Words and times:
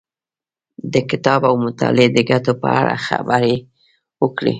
د 0.93 0.95
کتاب 1.09 1.41
او 1.49 1.55
مطالعې 1.65 2.07
د 2.15 2.19
ګټو 2.29 2.53
په 2.61 2.67
اړه 2.79 2.95
خبرې 3.07 3.55
وکړې. 4.21 4.49